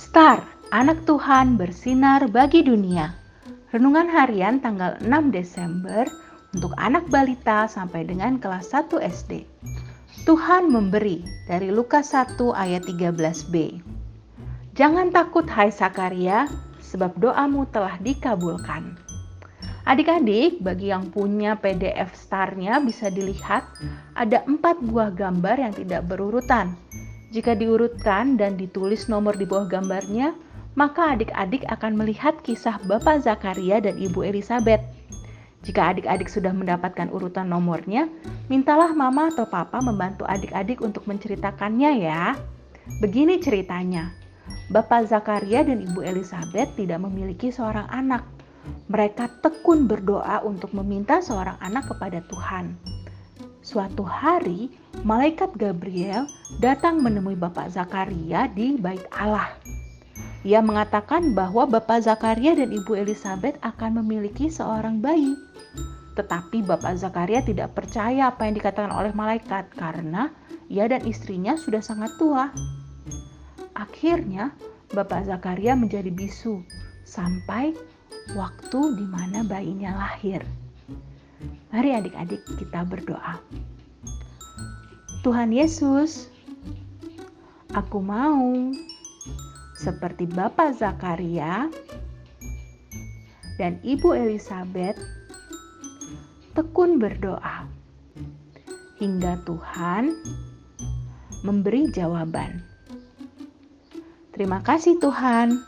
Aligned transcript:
Star, 0.00 0.40
anak 0.72 1.04
Tuhan 1.04 1.60
bersinar 1.60 2.24
bagi 2.32 2.64
dunia. 2.64 3.12
Renungan 3.68 4.08
harian 4.08 4.56
tanggal 4.56 4.96
6 5.04 5.28
Desember 5.28 6.08
untuk 6.56 6.72
anak 6.80 7.04
balita 7.12 7.68
sampai 7.68 8.08
dengan 8.08 8.40
kelas 8.40 8.72
1 8.72 8.96
SD. 8.96 9.44
Tuhan 10.24 10.72
memberi 10.72 11.20
dari 11.44 11.68
Lukas 11.68 12.16
1 12.16 12.32
ayat 12.48 12.88
13b. 12.88 13.84
Jangan 14.72 15.12
takut 15.12 15.44
hai 15.52 15.68
Sakaria, 15.68 16.48
sebab 16.80 17.20
doamu 17.20 17.68
telah 17.68 18.00
dikabulkan. 18.00 18.96
Adik-adik, 19.84 20.64
bagi 20.64 20.96
yang 20.96 21.12
punya 21.12 21.60
PDF 21.60 22.16
starnya 22.16 22.80
bisa 22.80 23.12
dilihat 23.12 23.68
ada 24.16 24.48
empat 24.48 24.80
buah 24.80 25.12
gambar 25.12 25.60
yang 25.60 25.74
tidak 25.76 26.08
berurutan. 26.08 26.72
Jika 27.30 27.54
diurutkan 27.54 28.34
dan 28.34 28.58
ditulis 28.58 29.06
nomor 29.06 29.38
di 29.38 29.46
bawah 29.46 29.70
gambarnya, 29.70 30.34
maka 30.74 31.14
adik-adik 31.14 31.62
akan 31.70 31.94
melihat 31.94 32.34
kisah 32.42 32.82
Bapak 32.90 33.22
Zakaria 33.22 33.78
dan 33.78 33.98
Ibu 34.02 34.26
Elizabeth. 34.26 34.82
Jika 35.62 35.94
adik-adik 35.94 36.26
sudah 36.26 36.50
mendapatkan 36.50 37.06
urutan 37.14 37.46
nomornya, 37.46 38.10
mintalah 38.50 38.90
mama 38.90 39.30
atau 39.30 39.46
papa 39.46 39.78
membantu 39.78 40.26
adik-adik 40.26 40.82
untuk 40.82 41.06
menceritakannya 41.06 42.02
ya. 42.02 42.34
Begini 42.98 43.38
ceritanya. 43.38 44.10
Bapak 44.74 45.06
Zakaria 45.06 45.62
dan 45.62 45.86
Ibu 45.86 46.02
Elizabeth 46.02 46.74
tidak 46.74 46.98
memiliki 46.98 47.54
seorang 47.54 47.86
anak 47.94 48.26
mereka 48.90 49.30
tekun 49.38 49.86
berdoa 49.86 50.42
untuk 50.42 50.74
meminta 50.74 51.22
seorang 51.22 51.54
anak 51.62 51.86
kepada 51.94 52.18
Tuhan. 52.26 52.74
Suatu 53.70 54.02
hari, 54.02 54.66
malaikat 55.06 55.54
Gabriel 55.54 56.26
datang 56.58 57.06
menemui 57.06 57.38
Bapak 57.38 57.70
Zakaria 57.70 58.50
di 58.50 58.74
Bait 58.74 59.06
Allah. 59.14 59.46
Ia 60.42 60.58
mengatakan 60.58 61.38
bahwa 61.38 61.70
Bapak 61.70 62.02
Zakaria 62.02 62.58
dan 62.58 62.74
Ibu 62.74 62.98
Elizabeth 62.98 63.54
akan 63.62 64.02
memiliki 64.02 64.50
seorang 64.50 64.98
bayi. 64.98 65.38
Tetapi 66.18 66.66
Bapak 66.66 66.98
Zakaria 66.98 67.46
tidak 67.46 67.78
percaya 67.78 68.34
apa 68.34 68.50
yang 68.50 68.58
dikatakan 68.58 68.90
oleh 68.90 69.14
malaikat 69.14 69.70
karena 69.78 70.34
ia 70.66 70.90
dan 70.90 71.06
istrinya 71.06 71.54
sudah 71.54 71.78
sangat 71.78 72.10
tua. 72.18 72.50
Akhirnya, 73.78 74.50
Bapak 74.90 75.30
Zakaria 75.30 75.78
menjadi 75.78 76.10
bisu 76.10 76.58
sampai 77.06 77.70
waktu 78.34 78.98
di 78.98 79.06
mana 79.06 79.46
bayinya 79.46 79.94
lahir. 79.94 80.42
Mari 81.70 81.90
adik-adik 81.94 82.42
kita 82.58 82.84
berdoa. 82.84 83.40
Tuhan 85.20 85.52
Yesus, 85.52 86.32
aku 87.76 88.00
mau 88.00 88.72
seperti 89.76 90.28
Bapak 90.28 90.76
Zakaria 90.76 91.68
dan 93.60 93.76
Ibu 93.84 94.16
Elizabeth 94.16 94.96
tekun 96.56 96.96
berdoa 97.00 97.68
hingga 99.00 99.40
Tuhan 99.44 100.12
memberi 101.44 101.88
jawaban. 101.92 102.60
Terima 104.36 104.60
kasih 104.64 104.96
Tuhan. 105.00 105.60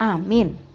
Amin. 0.00 0.69